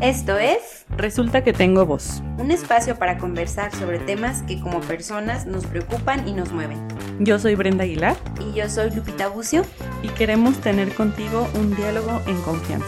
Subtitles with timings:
[0.00, 2.22] Esto es Resulta que tengo voz.
[2.38, 6.78] un espacio para conversar sobre temas que como personas nos preocupan y nos mueven.
[7.18, 9.64] Yo soy Brenda Aguilar Y yo soy Lupita Bucio.
[10.02, 12.86] y queremos tener contigo un diálogo en confianza.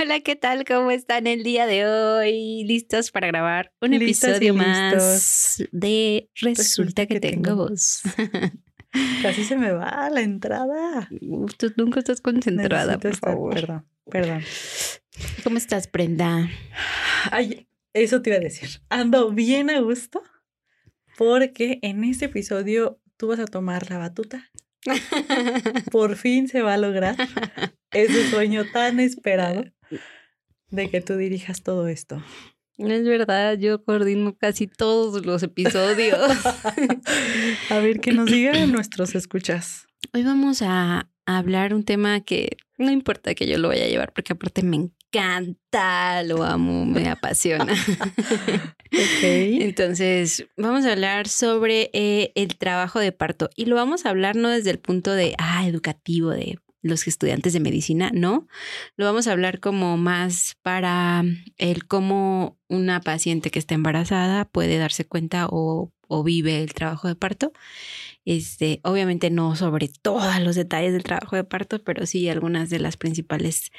[0.00, 0.64] Hola, ¿qué tal?
[0.64, 2.64] ¿Cómo están el día de hoy?
[2.64, 8.02] ¿Listos para grabar un episodio más de Resulta, Resulta que, que tengo tengo voz?
[9.22, 11.08] Casi se me va la entrada.
[11.58, 13.54] Tú nunca estás concentrada, Necesito por estar- favor.
[13.54, 14.42] Perdón, perdón.
[15.42, 16.48] ¿Cómo estás, Brenda?
[17.30, 18.80] Ay, eso te iba a decir.
[18.88, 20.22] Ando bien a gusto
[21.16, 24.50] porque en este episodio tú vas a tomar la batuta.
[25.90, 27.16] Por fin se va a lograr
[27.92, 29.64] ese sueño tan esperado
[30.70, 32.22] de que tú dirijas todo esto.
[32.76, 36.18] Es verdad, yo coordino casi todos los episodios.
[37.70, 39.86] A ver, que nos digan nuestros escuchas.
[40.12, 44.12] Hoy vamos a hablar un tema que no importa que yo lo vaya a llevar,
[44.12, 47.74] porque aparte me encanta, lo amo, me apasiona.
[49.22, 54.36] Entonces, vamos a hablar sobre eh, el trabajo de parto y lo vamos a hablar
[54.36, 58.46] no desde el punto de, ah, educativo de los estudiantes de medicina, no.
[58.96, 61.24] Lo vamos a hablar como más para
[61.56, 67.08] el cómo una paciente que está embarazada puede darse cuenta o, o vive el trabajo
[67.08, 67.52] de parto.
[68.24, 72.78] Este, obviamente no sobre todos los detalles del trabajo de parto, pero sí algunas de
[72.78, 73.70] las principales,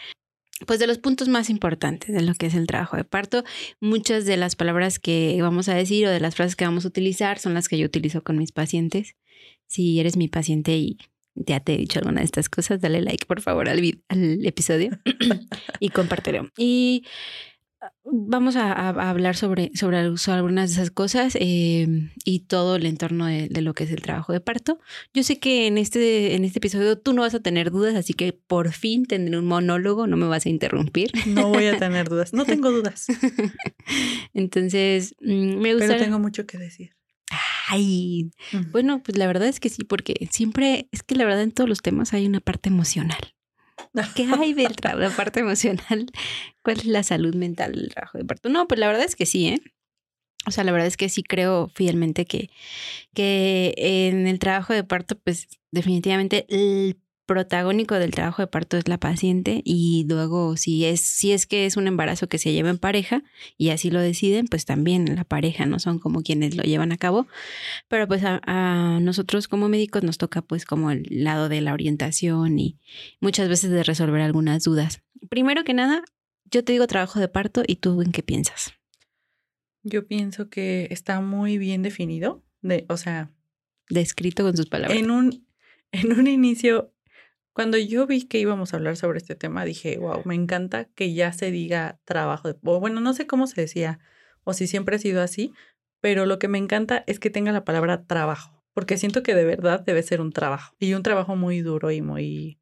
[0.68, 3.44] pues de los puntos más importantes de lo que es el trabajo de parto.
[3.80, 6.90] Muchas de las palabras que vamos a decir o de las frases que vamos a
[6.90, 9.16] utilizar son las que yo utilizo con mis pacientes.
[9.68, 10.98] Si eres mi paciente y
[11.34, 14.92] ya te he dicho alguna de estas cosas, dale like por favor al, al episodio
[15.80, 16.50] y compártelo.
[16.58, 17.04] Y
[18.04, 21.88] vamos a, hablar sobre, sobre, al- sobre algunas de esas cosas eh,
[22.24, 24.80] y todo el entorno de, de lo que es el trabajo de parto.
[25.14, 28.14] Yo sé que en este, en este episodio tú no vas a tener dudas, así
[28.14, 31.12] que por fin tendré un monólogo, no me vas a interrumpir.
[31.28, 32.34] No voy a tener dudas.
[32.34, 33.08] No tengo dudas,
[34.34, 35.88] Entonces, mm, me gusta...
[35.88, 36.92] pero tengo mucho que decir.
[37.68, 38.72] Ay, Mm.
[38.72, 41.68] bueno, pues la verdad es que sí, porque siempre, es que la verdad en todos
[41.68, 43.18] los temas hay una parte emocional.
[44.16, 46.12] ¿Qué hay de la parte emocional?
[46.64, 48.50] ¿Cuál es la salud mental del trabajo de parto?
[48.50, 49.62] No, pues la verdad es que sí, ¿eh?
[50.48, 52.50] O sea, la verdad es que sí creo fielmente que,
[53.14, 58.88] que en el trabajo de parto, pues definitivamente el protagónico del trabajo de parto es
[58.88, 62.70] la paciente y luego si es, si es que es un embarazo que se lleva
[62.70, 63.24] en pareja
[63.58, 66.98] y así lo deciden, pues también la pareja no son como quienes lo llevan a
[66.98, 67.28] cabo.
[67.88, 71.74] Pero pues a, a nosotros como médicos nos toca pues como el lado de la
[71.74, 72.78] orientación y
[73.20, 75.02] muchas veces de resolver algunas dudas.
[75.30, 76.04] Primero que nada,
[76.52, 78.74] yo te digo trabajo de parto y tú en qué piensas.
[79.84, 82.44] Yo pienso que está muy bien definido.
[82.62, 83.32] De, o sea,
[83.90, 84.98] Descrito con sus palabras.
[84.98, 85.48] en un,
[85.92, 86.92] en un inicio,
[87.56, 91.14] cuando yo vi que íbamos a hablar sobre este tema, dije, wow, me encanta que
[91.14, 92.50] ya se diga trabajo.
[92.50, 94.00] De, o bueno, no sé cómo se decía
[94.44, 95.54] o si siempre ha sido así,
[96.02, 99.46] pero lo que me encanta es que tenga la palabra trabajo, porque siento que de
[99.46, 102.60] verdad debe ser un trabajo y un trabajo muy duro y muy,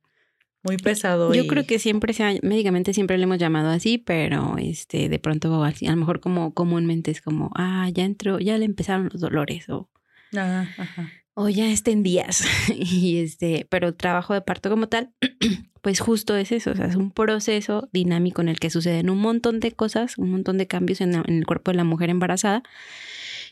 [0.64, 1.34] muy pesado.
[1.34, 5.18] Yo y- creo que siempre sea, médicamente siempre le hemos llamado así, pero este, de
[5.18, 9.10] pronto así, a lo mejor como comúnmente es como, ah, ya entró, ya le empezaron
[9.12, 9.90] los dolores o
[10.38, 11.12] Ah, ajá.
[11.36, 12.44] O ya está días.
[12.76, 15.12] y este, pero trabajo de parto como tal,
[15.82, 19.20] pues justo es eso, o sea, es un proceso dinámico en el que suceden un
[19.20, 22.10] montón de cosas, un montón de cambios en, la- en el cuerpo de la mujer
[22.10, 22.64] embarazada,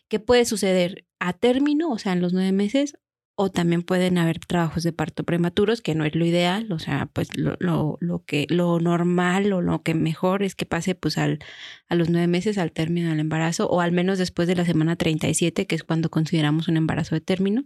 [0.07, 2.97] que puede suceder a término, o sea, en los nueve meses,
[3.35, 7.07] o también pueden haber trabajos de parto prematuros, que no es lo ideal, o sea,
[7.11, 11.17] pues lo, lo, lo que, lo normal o lo que mejor es que pase pues
[11.17, 11.39] al,
[11.87, 14.95] a los nueve meses al término del embarazo, o al menos después de la semana
[14.95, 17.65] 37, que es cuando consideramos un embarazo de término,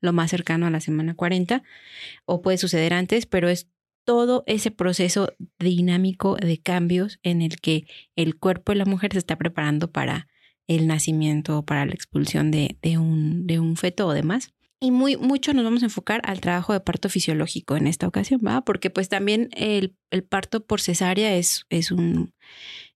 [0.00, 1.62] lo más cercano a la semana 40,
[2.24, 3.68] o puede suceder antes, pero es
[4.04, 9.18] todo ese proceso dinámico de cambios en el que el cuerpo de la mujer se
[9.18, 10.28] está preparando para
[10.68, 14.52] el nacimiento o para la expulsión de, de un, de un feto o demás.
[14.78, 18.40] Y muy mucho nos vamos a enfocar al trabajo de parto fisiológico en esta ocasión,
[18.46, 18.62] ¿va?
[18.62, 22.34] Porque pues también el, el parto por cesárea es, es, un,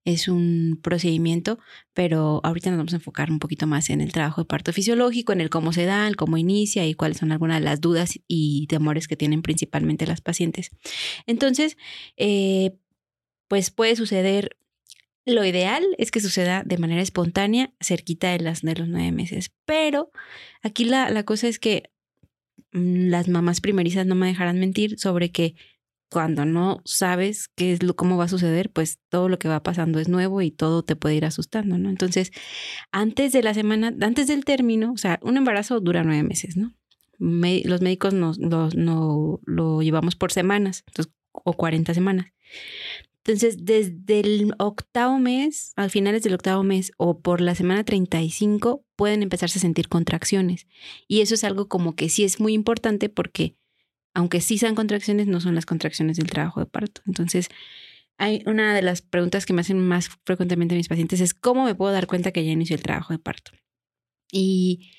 [0.05, 1.59] es un procedimiento,
[1.95, 5.33] pero ahorita nos vamos a enfocar un poquito más en el trabajo de parto fisiológico,
[5.33, 8.21] en el cómo se da, el cómo inicia y cuáles son algunas de las dudas
[8.29, 10.71] y temores que tienen principalmente las pacientes.
[11.27, 11.79] Entonces,
[12.19, 12.77] eh,
[13.49, 14.57] pues puede suceder
[15.35, 19.53] lo ideal es que suceda de manera espontánea cerquita de, las, de los nueve meses.
[19.65, 20.11] Pero
[20.63, 21.91] aquí la, la cosa es que
[22.73, 25.55] mm, las mamás primerizas no me dejarán mentir sobre que
[26.11, 29.63] cuando no sabes qué es lo, cómo va a suceder, pues todo lo que va
[29.63, 31.89] pasando es nuevo y todo te puede ir asustando, ¿no?
[31.89, 32.33] Entonces,
[32.91, 36.75] antes de la semana, antes del término, o sea, un embarazo dura nueve meses, ¿no?
[37.19, 42.33] Los médicos nos, no, lo llevamos por semanas, entonces, o 40 semanas.
[43.25, 48.85] Entonces, desde el octavo mes, al finales del octavo mes o por la semana 35,
[48.97, 50.67] pueden empezarse a sentir contracciones.
[51.07, 53.57] Y eso es algo como que sí es muy importante porque,
[54.15, 57.03] aunque sí sean contracciones, no son las contracciones del trabajo de parto.
[57.07, 57.49] Entonces,
[58.17, 61.75] hay una de las preguntas que me hacen más frecuentemente mis pacientes es cómo me
[61.75, 63.53] puedo dar cuenta que ya inició el trabajo de parto.
[64.33, 64.91] Y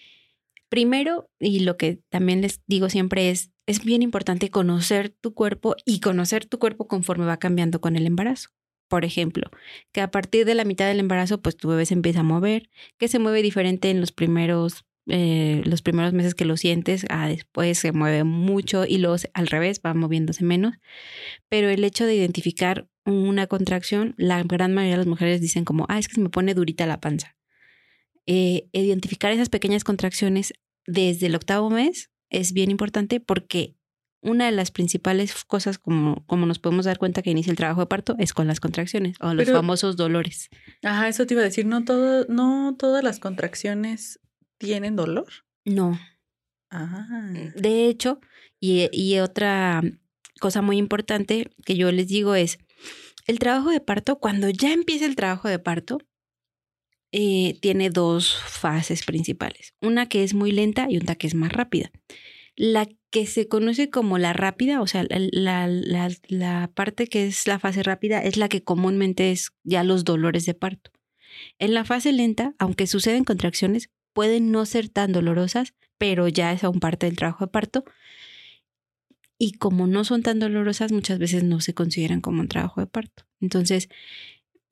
[0.72, 5.76] primero, y lo que también les digo siempre es, es bien importante conocer tu cuerpo
[5.86, 8.50] y conocer tu cuerpo conforme va cambiando con el embarazo.
[8.88, 9.52] Por ejemplo,
[9.92, 12.70] que a partir de la mitad del embarazo, pues tu bebé se empieza a mover,
[12.98, 17.28] que se mueve diferente en los primeros, eh, los primeros meses que lo sientes, a
[17.28, 20.76] después se mueve mucho y luego al revés va moviéndose menos.
[21.50, 25.86] Pero el hecho de identificar una contracción, la gran mayoría de las mujeres dicen como,
[25.90, 27.36] ah, es que se me pone durita la panza.
[28.28, 30.54] Eh, identificar esas pequeñas contracciones
[30.86, 33.76] desde el octavo mes es bien importante porque
[34.22, 37.82] una de las principales cosas como, como nos podemos dar cuenta que inicia el trabajo
[37.82, 40.50] de parto es con las contracciones o los famosos dolores.
[40.84, 44.20] Ajá, eso te iba a decir, no todo, no todas las contracciones
[44.58, 45.28] tienen dolor.
[45.66, 46.00] No.
[46.70, 47.32] Ah.
[47.56, 48.22] De hecho,
[48.60, 49.82] y, y otra
[50.40, 52.60] cosa muy importante que yo les digo es,
[53.26, 56.00] el trabajo de parto, cuando ya empieza el trabajo de parto,
[57.12, 59.74] eh, tiene dos fases principales.
[59.82, 61.92] Una que es muy lenta y una que es más rápida.
[62.56, 67.60] La que se conoce como la rápida, o sea, la, la, parte que es la
[67.60, 70.92] fase rápida es la que comúnmente es ya los dolores de parto.
[71.60, 76.64] En la fase lenta, aunque suceden contracciones, pueden no ser tan dolorosas, pero ya es
[76.64, 77.84] aún parte del trabajo de parto.
[79.38, 82.88] Y como no son tan dolorosas, muchas veces no se consideran como un trabajo de
[82.88, 83.26] parto.
[83.42, 83.90] Entonces,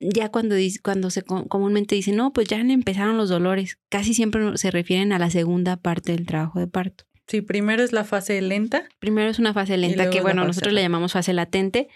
[0.00, 4.70] ya cuando, cuando se comúnmente dicen, no, pues ya empezaron los dolores, casi siempre se
[4.70, 7.04] refieren a la segunda parte del trabajo de parto.
[7.26, 8.88] Sí, primero es la fase lenta.
[8.98, 11.86] Primero es una fase lenta que, bueno, nosotros le llamamos fase latente,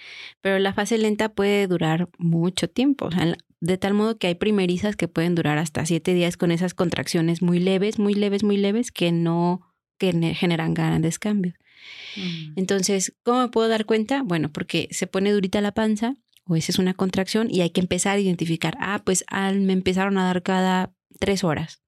[0.41, 4.35] pero la fase lenta puede durar mucho tiempo, o sea, de tal modo que hay
[4.37, 8.59] primerizas que pueden durar hasta siete días con esas contracciones muy leves, muy leves, muy
[8.59, 11.55] leves, que no que generan grandes cambios.
[12.17, 12.53] Mm.
[12.57, 14.23] Entonces, ¿cómo me puedo dar cuenta?
[14.23, 16.15] Bueno, porque se pone durita la panza,
[16.47, 19.73] o esa es una contracción y hay que empezar a identificar, ah, pues al, me
[19.73, 21.83] empezaron a dar cada tres horas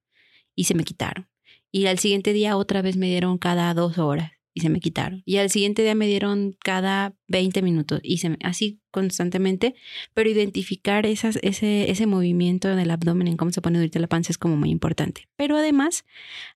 [0.54, 1.28] y se me quitaron.
[1.70, 5.22] Y al siguiente día otra vez me dieron cada dos horas y se me quitaron.
[5.26, 9.74] Y al siguiente día me dieron cada 20 minutos y se así constantemente,
[10.14, 14.38] pero identificar ese, ese movimiento del abdomen, en cómo se pone ahorita la panza es
[14.38, 15.28] como muy importante.
[15.36, 16.06] Pero además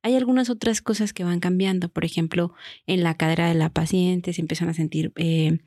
[0.01, 1.91] hay algunas otras cosas que van cambiando.
[1.91, 2.55] Por ejemplo,
[2.87, 5.59] en la cadera de la paciente se empiezan a sentir eh,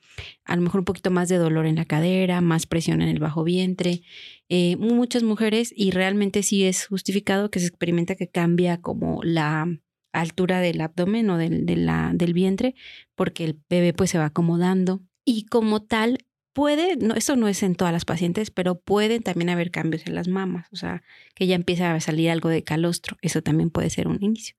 [0.44, 3.20] a lo mejor un poquito más de dolor en la cadera, más presión en el
[3.20, 4.02] bajo vientre.
[4.50, 9.68] Eh, muchas mujeres, y realmente sí es justificado que se experimenta que cambia como la
[10.14, 12.76] altura del abdomen o del, del vientre,
[13.16, 15.02] porque el bebé pues se va acomodando.
[15.26, 16.20] Y como tal,
[16.54, 20.16] puede, no, esto no es en todas las pacientes, pero pueden también haber cambios en
[20.16, 21.04] las mamas, o sea,
[21.36, 24.56] que ya empieza a salir algo de calostro, eso también puede ser un inicio.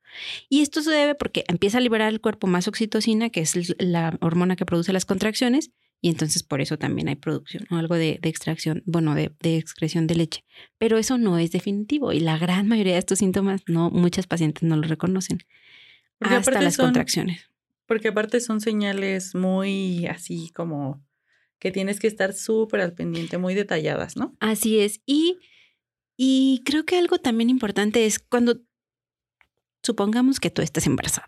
[0.49, 4.19] Y esto se debe porque empieza a liberar el cuerpo más oxitocina, que es la
[4.21, 8.19] hormona que produce las contracciones, y entonces por eso también hay producción o algo de,
[8.23, 10.45] extracción, bueno, de, excreción de leche.
[10.79, 14.63] Pero eso no es definitivo y la gran mayoría de estos síntomas, no, muchas pacientes
[14.63, 15.39] no lo reconocen.
[16.21, 17.51] hasta las contracciones.
[17.87, 21.03] Porque aparte son señales muy así como
[21.59, 24.37] que tienes que estar súper al pendiente, muy detalladas, ¿no?
[24.41, 25.01] Así es.
[25.07, 25.39] Y,
[26.17, 28.61] y creo que algo también importante es cuando
[29.83, 31.27] supongamos que tú estás embarazada.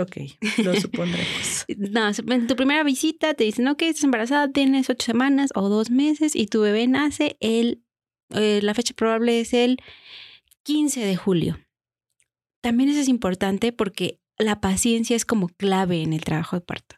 [0.00, 0.16] Ok,
[0.58, 1.64] lo supondremos.
[1.76, 5.90] no, en tu primera visita te dicen, ok, estás embarazada, tienes ocho semanas o dos
[5.90, 7.82] meses y tu bebé nace el,
[8.30, 9.78] eh, la fecha probable es el
[10.64, 11.58] 15 de julio.
[12.60, 16.96] También eso es importante porque la paciencia es como clave en el trabajo de parto.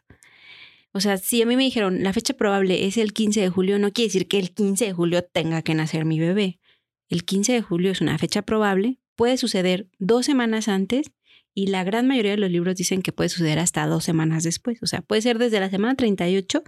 [0.91, 3.79] O sea, si a mí me dijeron la fecha probable es el 15 de julio,
[3.79, 6.59] no quiere decir que el 15 de julio tenga que nacer mi bebé.
[7.07, 11.11] El 15 de julio es una fecha probable, puede suceder dos semanas antes
[11.53, 14.81] y la gran mayoría de los libros dicen que puede suceder hasta dos semanas después.
[14.81, 16.63] O sea, puede ser desde la semana 38,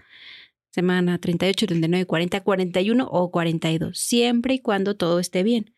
[0.70, 5.74] semana 38, 39, 40, 41 o 42, siempre y cuando todo esté bien.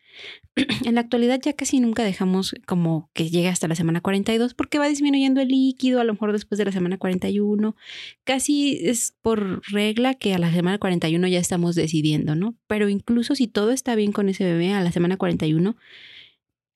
[0.84, 4.78] En la actualidad ya casi nunca dejamos como que llegue hasta la semana 42 porque
[4.78, 7.76] va disminuyendo el líquido, a lo mejor después de la semana 41.
[8.22, 12.54] Casi es por regla que a la semana 41 ya estamos decidiendo, ¿no?
[12.68, 15.76] Pero incluso si todo está bien con ese bebé a la semana 41,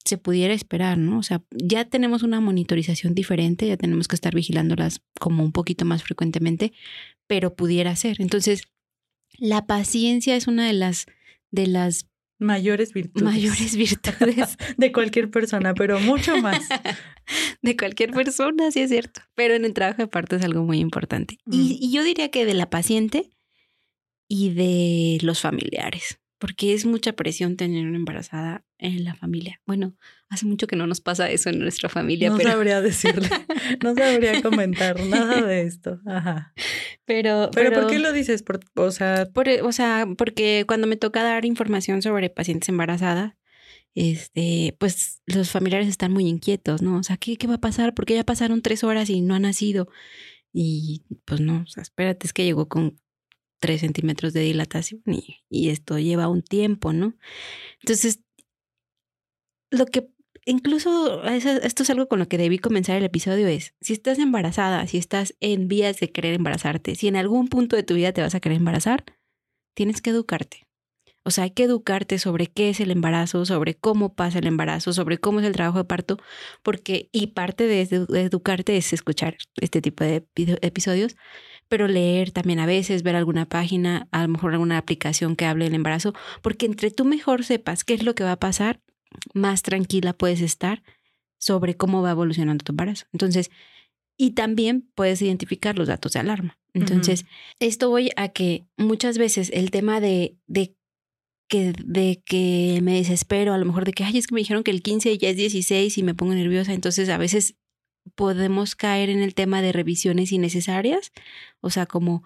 [0.05, 1.19] se pudiera esperar, ¿no?
[1.19, 5.85] O sea, ya tenemos una monitorización diferente, ya tenemos que estar vigilándolas como un poquito
[5.85, 6.73] más frecuentemente,
[7.27, 8.17] pero pudiera ser.
[8.21, 8.63] Entonces,
[9.39, 11.07] la paciencia es una de las
[11.51, 13.23] de las mayores virtudes.
[13.23, 16.69] Mayores virtudes de cualquier persona, pero mucho más.
[17.63, 19.21] de cualquier persona, sí es cierto.
[19.35, 21.39] Pero en el trabajo de parto es algo muy importante.
[21.51, 23.31] Y, y, yo diría que de la paciente,
[24.29, 29.61] y de los familiares, porque es mucha presión tener una embarazada en la familia.
[29.67, 29.95] Bueno,
[30.29, 32.31] hace mucho que no nos pasa eso en nuestra familia.
[32.31, 32.51] No pero...
[32.51, 33.29] sabría decirle,
[33.83, 36.01] no sabría comentar nada de esto.
[36.07, 36.55] Ajá.
[37.05, 38.43] Pero, pero, ¿por qué lo dices?
[38.43, 39.29] Por, o, sea...
[39.33, 43.35] Por, o sea, porque cuando me toca dar información sobre pacientes embarazadas,
[43.95, 46.99] este, pues los familiares están muy inquietos, ¿no?
[46.99, 47.95] O sea, ¿qué, qué va a pasar?
[47.95, 49.89] Porque ya pasaron tres horas y no ha nacido.
[50.53, 53.01] Y pues no, o sea, espérate, es que llegó con
[53.59, 57.17] tres centímetros de dilatación y, y esto lleva un tiempo, ¿no?
[57.81, 58.21] Entonces,
[59.71, 60.09] lo que
[60.45, 64.87] incluso esto es algo con lo que debí comenzar el episodio es, si estás embarazada,
[64.87, 68.23] si estás en vías de querer embarazarte, si en algún punto de tu vida te
[68.23, 69.05] vas a querer embarazar,
[69.75, 70.67] tienes que educarte.
[71.25, 74.95] O sea, hay que educarte sobre qué es el embarazo, sobre cómo pasa el embarazo,
[74.95, 76.17] sobre cómo es el trabajo de parto,
[76.63, 80.27] porque, y parte de, educarte es escuchar este tipo de
[80.63, 81.17] episodios,
[81.69, 85.67] pero leer también a veces, ver alguna página, a lo mejor alguna aplicación que hable
[85.67, 88.81] del embarazo, porque entre tú mejor sepas qué es lo que va a pasar,
[89.35, 90.83] más tranquila puedes estar
[91.39, 93.07] sobre cómo va evolucionando tu embarazo.
[93.13, 93.51] Entonces,
[94.17, 96.59] y también puedes identificar los datos de alarma.
[96.75, 97.25] Entonces,
[97.61, 100.77] esto voy a que muchas veces el tema de, de
[101.49, 104.63] que, de que me desespero, a lo mejor de que, ay, es que me dijeron
[104.63, 107.57] que el 15 ya es 16 y me pongo nerviosa, entonces a veces
[108.15, 111.13] podemos caer en el tema de revisiones innecesarias,
[111.61, 112.23] o sea, como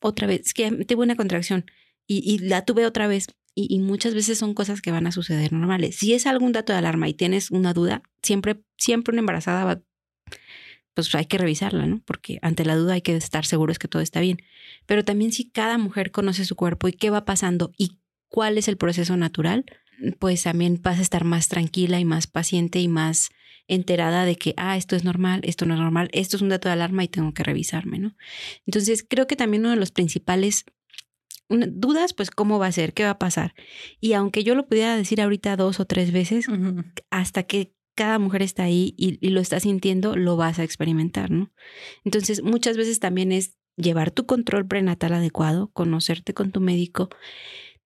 [0.00, 1.64] otra vez, es que tuve una contracción
[2.06, 5.52] y, y la tuve otra vez y, muchas veces son cosas que van a suceder
[5.52, 5.96] normales.
[5.96, 9.82] Si es algún dato de alarma y tienes una duda, siempre, siempre una embarazada va,
[10.94, 12.00] pues hay que revisarla, ¿no?
[12.04, 14.38] Porque ante la duda hay que estar seguros que todo está bien.
[14.86, 18.68] Pero también si cada mujer conoce su cuerpo y qué va pasando y cuál es
[18.68, 19.64] el proceso natural,
[20.18, 23.30] pues también vas a estar más tranquila y más paciente y más
[23.68, 26.68] enterada de que, ah, esto es normal, esto no es normal, esto es un dato
[26.68, 28.16] de alarma y tengo que revisarme, ¿no?
[28.66, 30.64] Entonces, creo que también uno de los principales
[31.50, 33.54] dudas, pues cómo va a ser, qué va a pasar.
[34.00, 36.46] Y aunque yo lo pudiera decir ahorita dos o tres veces,
[37.10, 41.30] hasta que cada mujer está ahí y, y, lo está sintiendo, lo vas a experimentar,
[41.30, 41.52] ¿no?
[42.04, 47.10] Entonces, muchas veces también es llevar tu control prenatal adecuado, conocerte con tu médico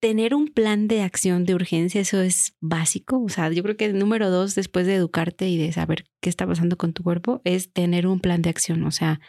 [0.04, 3.22] tener un plan de acción de urgencia, eso es básico.
[3.22, 6.28] O sea, yo creo que el número dos, después de educarte y de saber qué
[6.28, 8.84] está pasando con tu cuerpo, es tener un plan de acción.
[8.84, 9.20] O sea,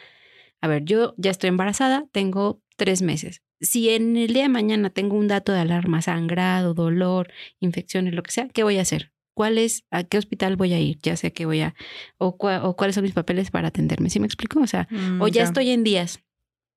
[0.60, 3.42] a ver, yo ya estoy embarazada, tengo tres meses.
[3.60, 8.22] Si en el día de mañana tengo un dato de alarma, sangrado, dolor, infecciones, lo
[8.22, 9.12] que sea, ¿qué voy a hacer?
[9.34, 10.98] ¿Cuál es, a qué hospital voy a ir?
[11.02, 11.74] Ya sé que voy a,
[12.18, 14.10] o, o cuáles son mis papeles para atenderme.
[14.10, 14.60] ¿Sí me explico?
[14.60, 16.20] O sea, mm, o ya, ya estoy en días,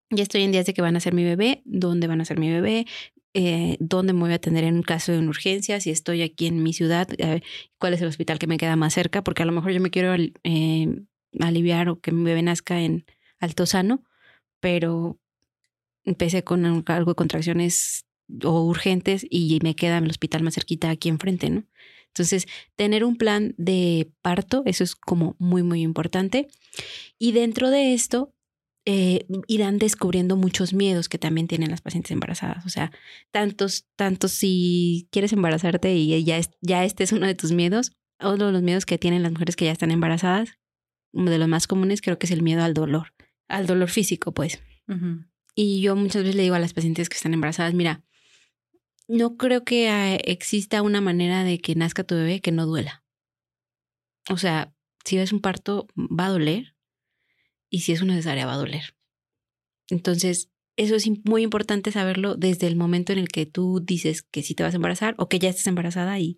[0.09, 2.39] ya estoy en días de que van a ser mi bebé, dónde van a ser
[2.39, 2.85] mi bebé,
[3.33, 6.47] eh, dónde me voy a atender en un caso de una urgencia, si estoy aquí
[6.47, 7.41] en mi ciudad, eh,
[7.77, 9.91] cuál es el hospital que me queda más cerca, porque a lo mejor yo me
[9.91, 11.01] quiero eh,
[11.39, 13.05] aliviar o que mi bebé nazca en
[13.39, 14.03] Altozano,
[14.59, 15.19] pero
[16.09, 18.05] empecé con algo de contracciones
[18.43, 21.63] o urgentes y me queda el hospital más cerquita aquí enfrente, ¿no?
[22.07, 26.47] Entonces, tener un plan de parto, eso es como muy, muy importante.
[27.19, 28.33] Y dentro de esto,
[28.85, 32.65] eh, irán descubriendo muchos miedos que también tienen las pacientes embarazadas.
[32.65, 32.91] O sea,
[33.31, 38.47] tantos, tantos si quieres embarazarte y ya, ya este es uno de tus miedos, uno
[38.47, 40.57] de los miedos que tienen las mujeres que ya están embarazadas,
[41.13, 43.13] uno de los más comunes creo que es el miedo al dolor,
[43.47, 44.59] al dolor físico, pues.
[45.61, 48.01] Y yo muchas veces le digo a las pacientes que están embarazadas, mira,
[49.09, 53.03] no creo que ah, exista una manera de que nazca tu bebé que no duela.
[54.29, 54.73] O sea,
[55.03, 56.77] si ves un parto, va a doler,
[57.69, 58.95] y si es una cesárea va a doler.
[59.89, 64.43] Entonces, eso es muy importante saberlo desde el momento en el que tú dices que
[64.43, 66.37] sí te vas a embarazar o que ya estás embarazada y,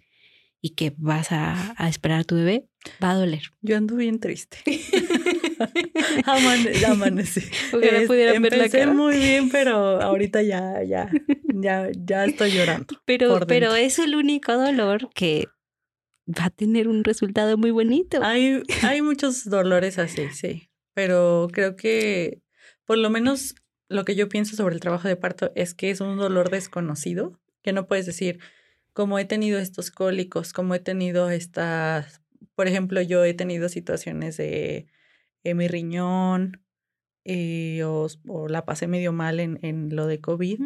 [0.61, 2.65] y que vas a, a, esperar a tu bebé,
[3.03, 3.43] va a doler.
[3.61, 4.57] Yo ando bien triste.
[6.25, 7.41] Amane amanecí.
[7.81, 8.93] Es, pudieran ver la cara.
[8.93, 11.09] muy bien, pero ahorita ya, ya,
[11.53, 12.95] ya, ya estoy llorando.
[13.05, 15.47] Pero, pero es el único dolor que
[16.27, 18.19] va a tener un resultado muy bonito.
[18.23, 22.41] Hay, hay muchos dolores así, sí pero creo que
[22.85, 23.55] por lo menos
[23.89, 27.39] lo que yo pienso sobre el trabajo de parto es que es un dolor desconocido,
[27.61, 28.39] que no puedes decir,
[28.93, 32.21] como he tenido estos cólicos, como he tenido estas,
[32.55, 34.87] por ejemplo, yo he tenido situaciones de
[35.43, 36.63] mi riñón
[37.25, 40.59] eh, o, o, la pasé medio mal en, en lo de COVID.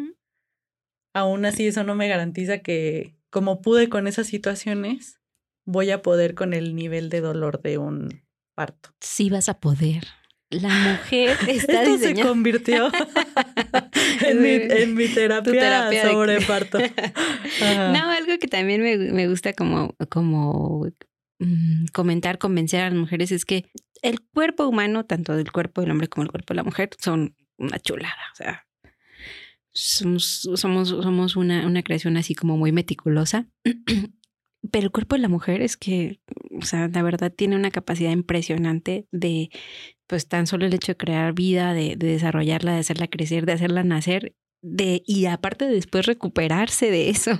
[1.14, 5.20] Aún así, eso no me garantiza que como pude con esas situaciones,
[5.66, 8.22] voy a poder con el nivel de dolor de un
[8.54, 8.90] parto.
[9.00, 10.04] Sí vas a poder.
[10.48, 12.90] La mujer está Esto se convirtió
[14.26, 16.78] en, mi, en, mi, terapia, sobre parto.
[17.60, 20.86] No, algo que también me, me gusta como, como
[21.40, 23.66] mm, comentar, convencer a las mujeres es que
[24.02, 27.34] el cuerpo humano, tanto del cuerpo del hombre como el cuerpo de la mujer, son
[27.58, 28.22] una chulada.
[28.32, 28.66] O sea,
[29.72, 33.48] somos, somos, somos una, una creación así como muy meticulosa.
[34.72, 38.10] Pero el cuerpo de la mujer es que, o sea, la verdad tiene una capacidad
[38.10, 39.50] impresionante de,
[40.06, 43.52] pues tan solo el hecho de crear vida, de, de desarrollarla, de hacerla crecer, de
[43.52, 47.38] hacerla nacer, de, y aparte de después recuperarse de eso.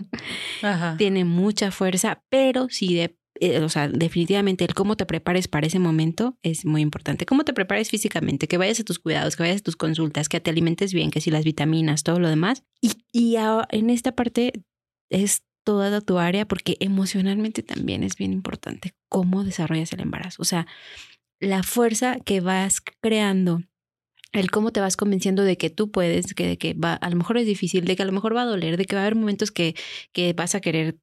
[0.62, 0.96] Ajá.
[0.98, 5.66] Tiene mucha fuerza, pero sí de eh, o sea, definitivamente el cómo te prepares para
[5.66, 7.26] ese momento es muy importante.
[7.26, 10.40] Cómo te prepares físicamente, que vayas a tus cuidados, que vayas a tus consultas, que
[10.40, 12.64] te alimentes bien, que si las vitaminas, todo lo demás.
[12.80, 13.36] Y, y
[13.70, 14.52] en esta parte
[15.10, 20.40] es toda tu área porque emocionalmente también es bien importante cómo desarrollas el embarazo.
[20.40, 20.66] O sea,
[21.40, 23.62] la fuerza que vas creando,
[24.32, 27.16] el cómo te vas convenciendo de que tú puedes, que, de que va, a lo
[27.16, 29.04] mejor es difícil, de que a lo mejor va a doler, de que va a
[29.06, 29.74] haber momentos que,
[30.12, 30.98] que vas a querer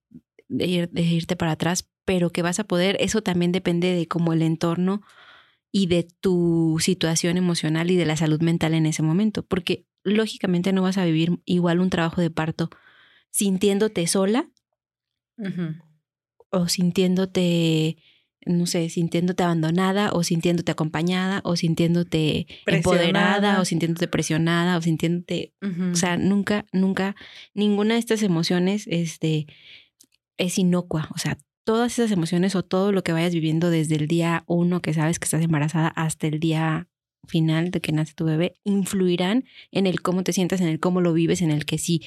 [0.49, 4.33] ir- de irte para atrás, pero que vas a poder, eso también depende de cómo
[4.33, 5.01] el entorno
[5.71, 10.71] y de tu situación emocional y de la salud mental en ese momento, porque lógicamente
[10.73, 12.69] no vas a vivir igual un trabajo de parto
[13.31, 14.49] sintiéndote sola
[16.51, 17.97] o sintiéndote,
[18.45, 25.53] no sé, sintiéndote abandonada o sintiéndote acompañada o sintiéndote empoderada o sintiéndote presionada o sintiéndote
[25.91, 27.15] o sea, nunca, nunca,
[27.55, 29.47] ninguna de estas emociones este,
[30.37, 31.09] es inocua.
[31.15, 34.81] O sea, todas esas emociones o todo lo que vayas viviendo desde el día uno
[34.81, 36.87] que sabes que estás embarazada hasta el día
[37.25, 41.01] final de que nace tu bebé, influirán en el cómo te sientas, en el cómo
[41.01, 42.01] lo vives, en el que sí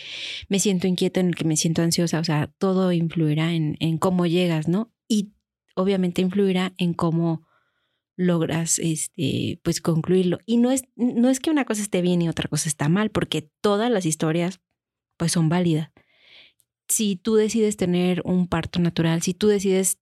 [0.49, 2.21] me siento inquieta, en el que me siento ansiosa.
[2.21, 4.93] O sea, todo influirá en, en cómo llegas, ¿no?
[5.09, 5.33] Y
[5.75, 7.47] obviamente influirá en cómo
[8.19, 12.31] logras este pues concluirlo y no es no es que una cosa esté bien y
[12.31, 14.61] otra cosa está mal porque todas las historias
[15.19, 15.91] pues son válidas
[16.89, 19.99] si tú decides tener un parto natural si tú decides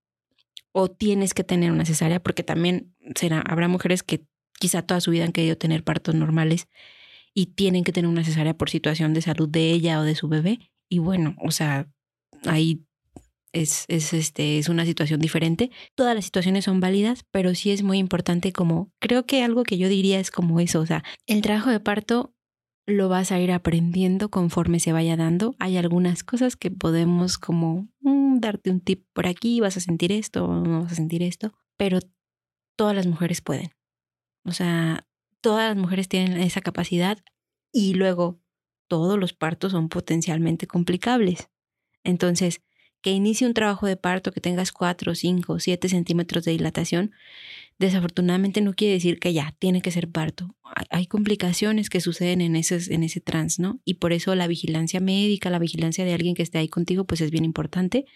[0.73, 4.25] o tienes que tener una cesárea porque también será habrá mujeres que
[4.59, 6.69] quizá toda su vida han querido tener partos normales
[7.33, 10.29] y tienen que tener una cesárea por situación de salud de ella o de su
[10.29, 11.89] bebé y bueno o sea
[12.45, 12.85] ahí
[13.55, 15.71] es, es, este, es una situación diferente.
[15.95, 19.79] Todas las situaciones son válidas, pero sí es muy importante como, creo que algo que
[19.79, 22.34] yo diría es como eso, o sea, el trabajo de parto
[22.87, 25.55] lo vas a ir aprendiendo conforme se vaya dando.
[25.59, 30.13] Hay algunas cosas que podemos como mm, darte un tip por aquí, vas a sentir
[30.13, 32.01] esto, no vas a sentir esto, pero
[32.77, 33.71] todas las mujeres pueden.
[34.45, 35.07] O sea,
[35.41, 37.19] todas las mujeres tienen esa capacidad
[37.73, 38.41] y luego
[38.89, 41.49] todos los partos son potencialmente complicables.
[42.05, 42.63] Entonces,
[43.01, 47.13] que inicie un trabajo de parto, que tengas 4, 5, 7 centímetros de dilatación,
[47.79, 50.55] desafortunadamente no quiere decir que ya tiene que ser parto.
[50.91, 53.81] Hay, complicaciones que suceden en, esos, en ese trans, ¿no?
[53.85, 57.21] Y por eso la vigilancia médica, la vigilancia de alguien que esté ahí contigo, pues
[57.21, 58.07] es bien importante.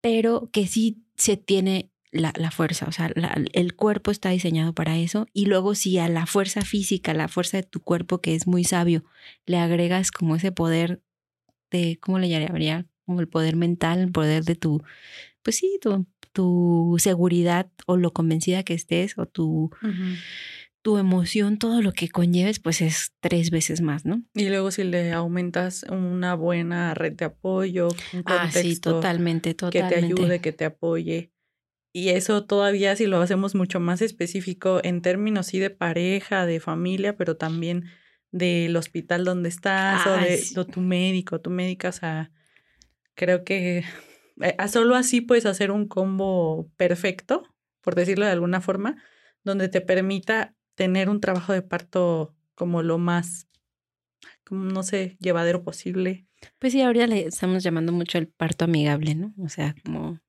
[0.00, 3.12] Pero que sí se tiene la, fuerza, o sea,
[3.52, 5.26] el cuerpo está diseñado para eso.
[5.32, 8.64] Y luego si a la fuerza física, la fuerza de tu cuerpo, que es muy
[8.64, 9.04] sabio,
[9.46, 11.02] le agregas como ese poder
[11.70, 12.86] de, ¿cómo le llamaría?
[13.06, 14.82] Como el poder mental, el poder de tu,
[15.42, 16.06] pues sí, tu,
[16.38, 19.72] tu seguridad o lo convencida que estés o tu,
[20.82, 24.22] tu emoción, todo lo que conlleves, pues es tres veces más, ¿no?
[24.34, 29.50] Y luego si le aumentas una buena red de apoyo, un Ah, sí, contexto totalmente,
[29.50, 29.98] que totalmente.
[30.00, 31.32] te ayude, que te apoye.
[31.92, 36.60] Y eso todavía si lo hacemos mucho más específico en términos sí de pareja, de
[36.60, 37.86] familia, pero también
[38.30, 40.54] del hospital donde estás o de, sí.
[40.54, 42.30] tu médico, tu médica, o sea,
[43.16, 43.82] creo que
[44.58, 47.42] a solo así puedes hacer un combo perfecto,
[47.80, 49.02] por decirlo de alguna forma,
[49.44, 53.48] donde te permita tener un trabajo de parto como lo más,
[54.50, 56.26] no sé, llevadero posible.
[56.58, 59.34] Pues sí, ahora le estamos llamando mucho el parto amigable, ¿no?
[59.38, 60.20] O sea, como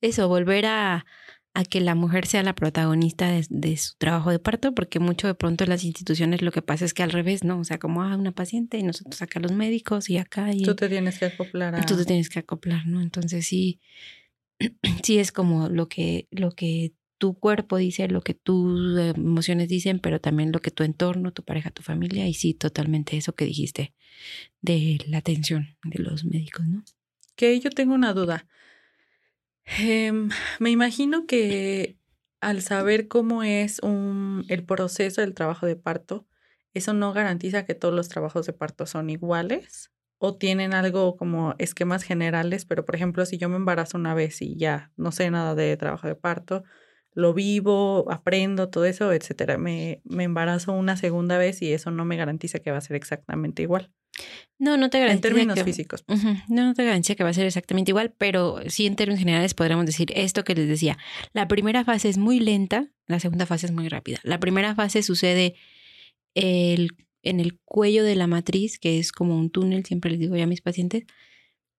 [0.00, 1.04] eso, volver a,
[1.52, 5.26] a que la mujer sea la protagonista de, de su trabajo de parto, porque mucho
[5.26, 7.58] de pronto en las instituciones lo que pasa es que al revés, ¿no?
[7.58, 10.76] O sea, como ah, una paciente y nosotros acá los médicos y acá y Tú
[10.76, 11.86] te tienes que acoplar a...
[11.86, 13.00] tú te tienes que acoplar, ¿no?
[13.00, 13.80] Entonces sí,
[15.02, 19.98] sí es como lo que, lo que tu cuerpo dice, lo que tus emociones dicen,
[19.98, 23.44] pero también lo que tu entorno, tu pareja, tu familia, y sí, totalmente eso que
[23.44, 23.92] dijiste
[24.62, 26.82] de la atención de los médicos, ¿no?
[27.36, 28.46] Que yo tengo una duda.
[29.78, 31.96] Em, me imagino que
[32.40, 36.26] al saber cómo es un, el proceso del trabajo de parto,
[36.74, 41.54] eso no garantiza que todos los trabajos de parto son iguales o tienen algo como
[41.58, 45.30] esquemas generales, pero por ejemplo, si yo me embarazo una vez y ya no sé
[45.30, 46.64] nada de trabajo de parto,
[47.14, 52.04] lo vivo, aprendo todo eso, etcétera, me, me embarazo una segunda vez y eso no
[52.04, 53.90] me garantiza que va a ser exactamente igual.
[54.58, 56.02] No, no te En garantiza términos que- físicos.
[56.02, 56.22] pues.
[56.48, 59.54] No, no te garantiza que va a ser exactamente igual, pero sí en términos generales
[59.54, 60.98] podríamos decir esto que les decía.
[61.32, 64.18] La primera fase es muy lenta, la segunda fase es muy rápida.
[64.22, 65.54] La primera fase sucede
[66.34, 66.90] el,
[67.22, 70.44] en el cuello de la matriz, que es como un túnel, siempre les digo ya
[70.44, 71.04] a mis pacientes,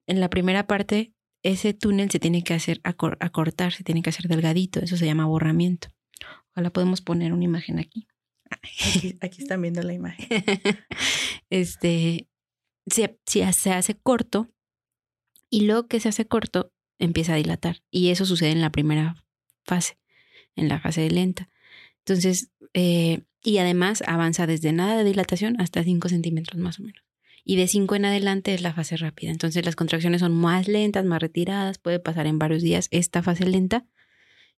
[0.08, 4.28] en la primera parte, ese túnel se tiene que hacer acortar, se tiene que hacer
[4.28, 5.90] delgadito, eso se llama borramiento.
[6.52, 8.08] Ojalá podemos poner una imagen aquí.
[8.50, 10.28] Aquí, están viendo la imagen.
[11.50, 12.28] este,
[12.88, 14.50] se, se hace corto
[15.50, 19.16] y luego que se hace corto empieza a dilatar y eso sucede en la primera
[19.64, 19.98] fase,
[20.56, 21.50] en la fase lenta.
[22.00, 27.04] Entonces, eh, y además avanza desde nada de dilatación hasta 5 centímetros más o menos.
[27.44, 29.32] Y de 5 en adelante es la fase rápida.
[29.32, 33.46] Entonces las contracciones son más lentas, más retiradas, puede pasar en varios días esta fase
[33.46, 33.86] lenta.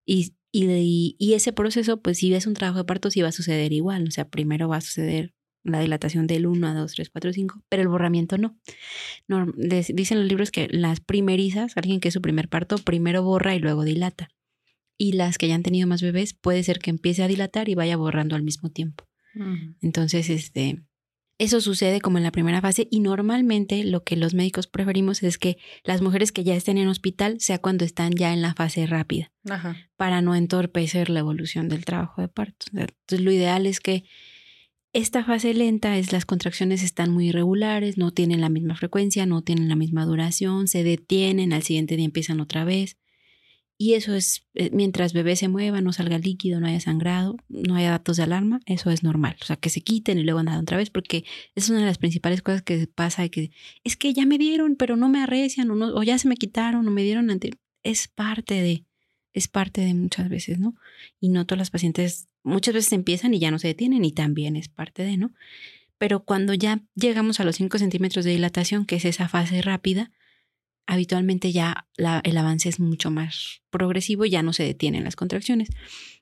[0.06, 3.34] Y, y, y ese proceso, pues si ves un trabajo de parto, sí va a
[3.34, 4.08] suceder igual.
[4.08, 7.64] O sea, primero va a suceder la dilatación del 1 a 2, 3, 4, 5,
[7.70, 8.58] pero el borramiento no.
[9.28, 13.56] no dicen los libros que las primerizas, alguien que es su primer parto, primero borra
[13.56, 14.30] y luego dilata
[14.98, 17.76] y las que ya han tenido más bebés puede ser que empiece a dilatar y
[17.76, 19.06] vaya borrando al mismo tiempo.
[19.82, 20.84] Entonces, este,
[21.40, 25.38] eso sucede como en la primera fase y normalmente lo que los médicos preferimos es
[25.38, 28.86] que las mujeres que ya estén en hospital sea cuando están ya en la fase
[28.86, 29.32] rápida
[29.98, 32.68] para no entorpecer la evolución del trabajo de parto.
[32.74, 34.04] Entonces, lo ideal es que
[34.94, 39.42] esta fase lenta es las contracciones están muy irregulares, no tienen la misma frecuencia, no
[39.42, 42.98] tienen la misma duración, se detienen, al siguiente día empiezan otra vez.
[43.78, 47.76] Y eso es, eh, mientras bebé se mueva, no salga líquido, no haya sangrado, no
[47.76, 49.36] haya datos de alarma, eso es normal.
[49.42, 51.98] O sea, que se quiten y luego andan otra vez, porque es una de las
[51.98, 53.52] principales cosas que pasa, que
[53.84, 56.36] es que ya me dieron, pero no me arrecian, o, no, o ya se me
[56.36, 57.52] quitaron, o me dieron antes.
[57.82, 58.86] Es parte de,
[59.34, 60.76] es parte de muchas veces, ¿no?
[61.20, 64.56] Y no todas las pacientes, muchas veces empiezan y ya no se detienen, y también
[64.56, 65.32] es parte de, ¿no?
[65.98, 70.12] Pero cuando ya llegamos a los 5 centímetros de dilatación, que es esa fase rápida,
[70.86, 75.70] habitualmente ya el avance es mucho más progresivo, ya no se detienen las contracciones.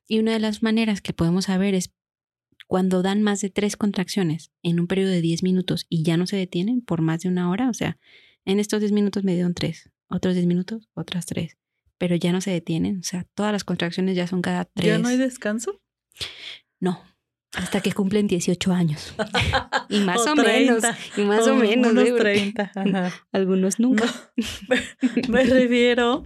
[0.07, 1.93] Y una de las maneras que podemos saber es
[2.67, 6.25] cuando dan más de tres contracciones en un periodo de 10 minutos y ya no
[6.25, 7.97] se detienen por más de una hora, o sea,
[8.45, 11.57] en estos 10 minutos me dieron tres, otros 10 minutos, otras tres,
[11.97, 14.87] pero ya no se detienen, o sea, todas las contracciones ya son cada tres.
[14.87, 15.81] ¿Ya no hay descanso?
[16.79, 17.01] No,
[17.53, 19.13] hasta que cumplen 18 años.
[19.89, 20.83] y más o, menos.
[21.17, 21.91] Y más o, menos.
[21.91, 22.71] Unos 30.
[23.31, 24.05] Algunos nunca.
[25.29, 26.25] me refiero.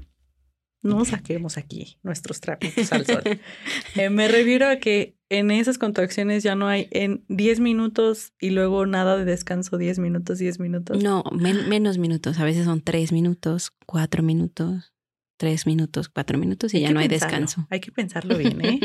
[0.83, 3.23] No saquemos aquí nuestros trapitos al sol.
[3.95, 8.51] Eh, me refiero a que en esas contracciones ya no hay en 10 minutos y
[8.51, 11.01] luego nada de descanso, 10 minutos, 10 minutos.
[11.01, 12.37] No, menos minutos.
[12.39, 14.93] A veces son 3 minutos, 4 minutos,
[15.37, 17.65] 3 minutos, 4 minutos y ya no hay descanso.
[17.71, 18.79] Hay que pensarlo bien, ¿eh?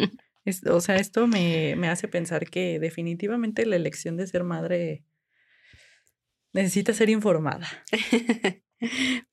[0.70, 5.04] O sea, esto me, me, hace pensar que definitivamente la elección de ser madre
[6.52, 7.68] necesita ser informada.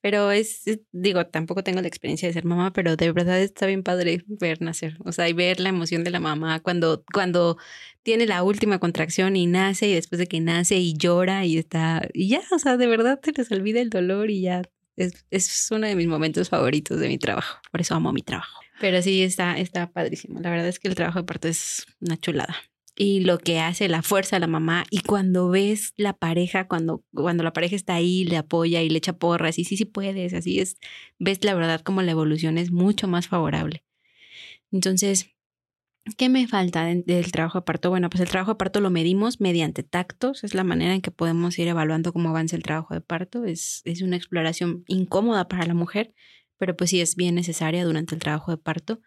[0.02, 3.84] pero es, digo, tampoco tengo la experiencia de ser mamá, pero de verdad está bien
[3.84, 7.58] padre ver nacer, o sea, y ver la emoción de la mamá cuando, cuando
[8.04, 12.08] tiene la última contracción y nace y después de que nace y llora y está,
[12.14, 14.64] y ya, o sea, de verdad te les olvida el dolor y ya,
[14.98, 18.67] es, es uno de mis momentos favoritos de mi trabajo, por eso amo mi trabajo.
[18.80, 20.40] Pero sí, está, está padrísimo.
[20.40, 22.56] La verdad es que el trabajo de parto es una chulada.
[22.96, 24.86] Y lo que hace la fuerza la mamá.
[24.90, 28.98] Y cuando ves la pareja, cuando, cuando la pareja está ahí, le apoya y le
[28.98, 30.78] echa porras, y sí, sí puedes, así es,
[31.20, 33.84] ves la verdad como la evolución es mucho más favorable.
[34.72, 35.38] Entonces,
[36.16, 37.90] ¿Qué me falta del trabajo de parto?
[37.90, 41.12] Bueno, pues el trabajo de parto lo medimos mediante tactos, es la manera en que
[41.12, 43.44] podemos ir evaluando cómo avanza el trabajo de parto.
[43.44, 46.14] Es, es una exploración incómoda para la mujer,
[46.58, 49.02] pero pues sí es bien necesaria durante el trabajo de parto.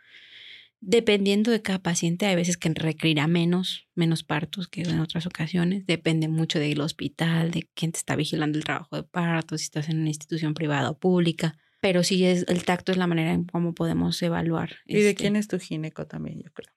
[0.82, 5.84] Dependiendo de cada paciente, hay veces que requerirá menos, menos partos que en otras ocasiones.
[5.84, 9.90] Depende mucho del hospital, de quién te está vigilando el trabajo de parto, si estás
[9.90, 11.58] en una institución privada o pública.
[11.82, 14.76] Pero sí es, el tacto es la manera en cómo podemos evaluar.
[14.86, 16.72] Y de este quién es tu gineco también, yo creo.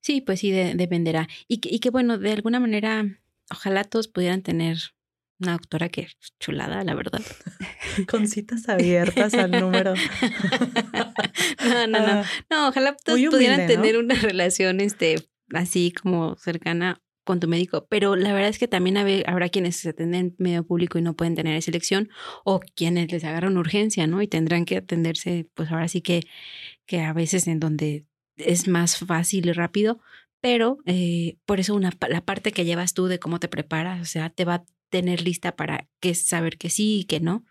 [0.00, 1.28] Sí, pues sí, dependerá.
[1.48, 3.06] Y, y que bueno, de alguna manera,
[3.50, 4.78] ojalá todos pudieran tener
[5.44, 6.08] una doctora que
[6.40, 7.22] chulada, la verdad.
[8.08, 9.94] Con citas abiertas al número.
[11.64, 12.06] no, no, no.
[12.06, 15.16] Ah, no, ojalá todos pudieran tener una relación este,
[15.52, 19.88] así como cercana con tu médico, pero la verdad es que también habrá quienes se
[19.90, 22.10] atienden en medio público y no pueden tener esa elección
[22.44, 24.20] o quienes les agarran urgencia, ¿no?
[24.20, 26.22] Y tendrán que atenderse, pues ahora sí que,
[26.84, 28.04] que a veces en donde
[28.36, 30.00] es más fácil y rápido,
[30.40, 34.04] pero eh, por eso una, la parte que llevas tú de cómo te preparas, o
[34.04, 37.44] sea, te va tener lista para que saber que sí y que no.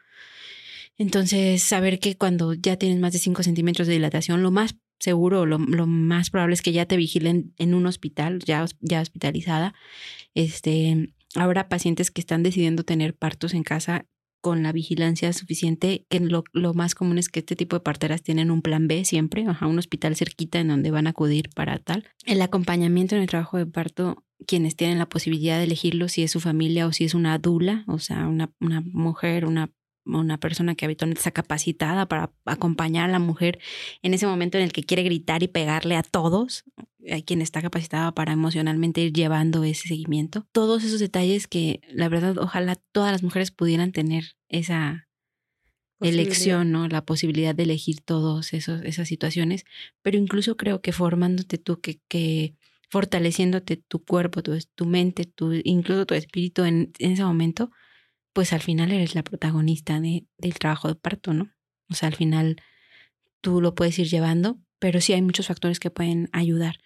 [0.98, 5.46] Entonces, saber que cuando ya tienes más de 5 centímetros de dilatación, lo más seguro,
[5.46, 9.74] lo, lo, más probable es que ya te vigilen en un hospital, ya, ya hospitalizada.
[10.36, 14.06] Este, habrá pacientes que están decidiendo tener partos en casa
[14.40, 18.24] con la vigilancia suficiente, que lo, lo, más común es que este tipo de parteras
[18.24, 22.06] tienen un plan B siempre, un hospital cerquita en donde van a acudir para tal.
[22.26, 26.32] El acompañamiento en el trabajo de parto quienes tienen la posibilidad de elegirlo, si es
[26.32, 29.72] su familia o si es una dula, o sea, una, una mujer, una,
[30.06, 33.60] una persona que habitualmente está capacitada para acompañar a la mujer
[34.02, 36.64] en ese momento en el que quiere gritar y pegarle a todos,
[37.10, 40.48] hay quien está capacitada para emocionalmente ir llevando ese seguimiento.
[40.52, 45.08] Todos esos detalles que la verdad ojalá todas las mujeres pudieran tener esa
[46.00, 46.88] elección, ¿no?
[46.88, 49.66] La posibilidad de elegir todas esas situaciones,
[50.02, 52.56] pero incluso creo que formándote tú, que, que
[52.94, 57.72] fortaleciéndote tu cuerpo, tu, tu mente, tu, incluso tu espíritu en, ese momento,
[58.34, 61.52] pues al final eres la protagonista de, del trabajo de parto, ¿no?
[61.90, 62.62] O sea, al final
[63.42, 66.82] tú lo puedes ir llevando, pero sí hay muchos factores que pueden ayudar.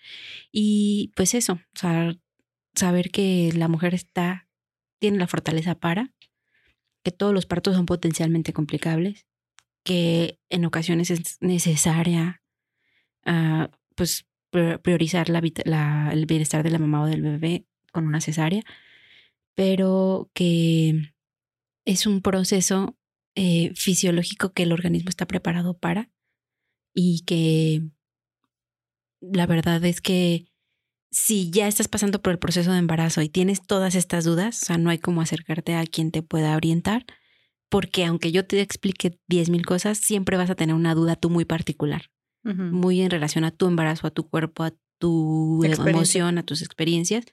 [0.49, 4.47] Y pues eso, saber que la mujer está,
[4.99, 6.13] tiene la fortaleza para,
[7.03, 9.27] que todos los partos son potencialmente complicables,
[9.83, 12.41] que en ocasiones es necesaria,
[13.25, 18.63] uh, pues, priorizar la, el bienestar de la mamá o del bebé con una cesárea,
[19.55, 21.13] pero que
[21.85, 22.97] es un proceso
[23.35, 26.09] eh, fisiológico que el organismo está preparado para
[26.93, 27.83] y que
[29.21, 30.47] la verdad es que
[31.11, 34.65] si ya estás pasando por el proceso de embarazo y tienes todas estas dudas, o
[34.65, 37.05] sea, no hay como acercarte a quien te pueda orientar,
[37.69, 41.45] porque aunque yo te explique 10.000 cosas, siempre vas a tener una duda tú muy
[41.45, 42.09] particular,
[42.53, 47.25] muy en relación a tu embarazo, a tu cuerpo, a tu emoción, a tus experiencias,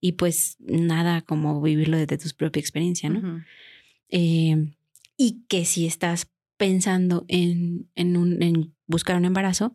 [0.00, 3.44] y pues nada como vivirlo desde tu propia experiencia, ¿no?
[4.08, 4.74] Eh,
[5.16, 9.74] y que si estás pensando en, en, un, en buscar un embarazo,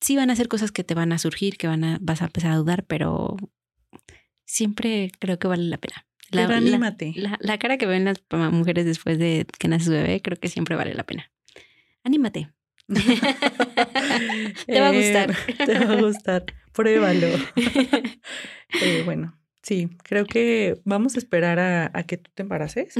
[0.00, 2.26] sí van a ser cosas que te van a surgir, que van a, vas a
[2.26, 3.36] empezar a dudar, pero
[4.44, 6.06] siempre creo que vale la pena.
[6.30, 7.14] La, anímate.
[7.16, 10.76] La, cara que ven las mujeres después de que nace su bebé, creo que siempre
[10.76, 11.30] vale la pena.
[12.02, 12.50] Anímate.
[14.66, 15.30] te va a gustar.
[15.30, 16.44] Eh, te va a gustar.
[16.72, 17.28] Pruébalo.
[18.82, 22.94] Eh, bueno, sí, creo que vamos a esperar a, a que tú te embaraces.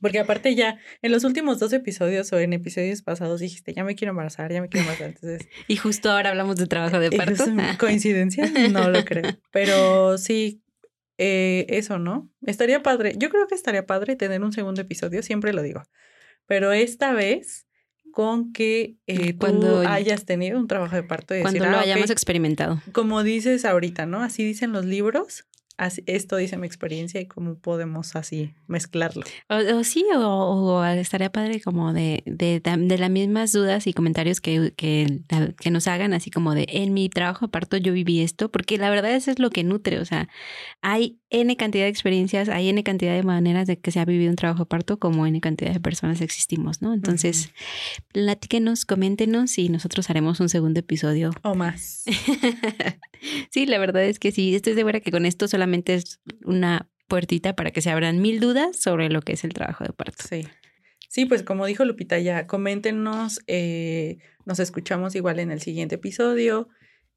[0.00, 3.94] Porque aparte ya en los últimos dos episodios o en episodios pasados dijiste, ya me
[3.94, 5.10] quiero embarazar, ya me quiero embarazar.
[5.10, 7.44] Entonces, y justo ahora hablamos de trabajo de parto.
[7.78, 8.50] ¿Coincidencia?
[8.70, 9.38] No lo creo.
[9.52, 10.62] Pero sí,
[11.18, 12.28] eh, eso, ¿no?
[12.44, 13.14] Estaría padre.
[13.16, 15.82] Yo creo que estaría padre tener un segundo episodio, siempre lo digo.
[16.46, 17.66] Pero esta vez
[18.12, 21.34] con que eh, Cuando tú hayas tenido un trabajo de parto.
[21.34, 22.80] Y Cuando lo ah, hayamos experimentado.
[22.92, 24.22] Como dices ahorita, ¿no?
[24.22, 25.46] Así dicen los libros
[26.06, 29.24] esto dice mi experiencia y cómo podemos así mezclarlo.
[29.48, 34.72] O, sí, o, estaría padre como de, de, de, las mismas dudas y comentarios que,
[34.76, 35.22] que,
[35.60, 38.90] que, nos hagan, así como de en mi trabajo parto yo viví esto, porque la
[38.90, 40.28] verdad eso es lo que nutre, o sea,
[40.82, 44.30] hay N cantidad de experiencias, hay N cantidad de maneras de que se ha vivido
[44.30, 46.92] un trabajo parto como N cantidad de personas existimos, ¿no?
[46.92, 47.50] Entonces,
[48.12, 51.30] platíquenos, coméntenos y nosotros haremos un segundo episodio.
[51.42, 52.04] O más.
[53.50, 57.54] sí, la verdad es que sí, estoy segura que con esto solamente es una puertita
[57.54, 60.24] para que se abran mil dudas sobre lo que es el trabajo de parto.
[60.28, 60.46] Sí.
[61.12, 66.70] Sí, pues como dijo Lupita ya, coméntenos, eh, nos escuchamos igual en el siguiente episodio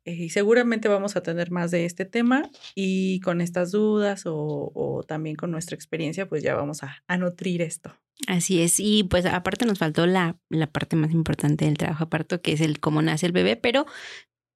[0.03, 5.05] eh, y seguramente vamos a tener más de este tema y con estas dudas o,
[5.07, 7.95] también con nuestra experiencia, pues ya vamos a, a, nutrir esto.
[8.27, 12.09] Así es, y pues aparte nos faltó la, la parte más importante del trabajo de
[12.09, 13.85] parto, que es el cómo nace el bebé, pero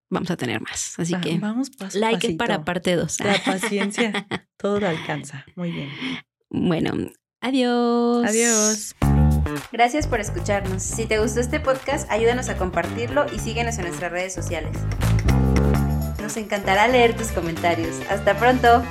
[0.09, 0.97] vamos a tener más.
[0.97, 3.19] Así que vamos like para parte 2.
[3.21, 5.45] La paciencia todo alcanza.
[5.55, 5.89] Muy bien.
[6.49, 8.25] Bueno, adiós.
[8.27, 8.95] Adiós.
[9.71, 10.83] Gracias por escucharnos.
[10.83, 14.77] Si te gustó este podcast, ayúdanos a compartirlo y síguenos en nuestras redes sociales.
[16.21, 17.99] Nos encantará leer tus comentarios.
[18.09, 18.83] Hasta pronto.